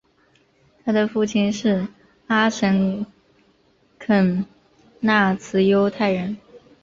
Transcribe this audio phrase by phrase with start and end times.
[0.83, 1.87] 他的父亲是
[2.25, 3.05] 阿什
[3.99, 4.43] 肯
[5.01, 6.35] 纳兹犹太人。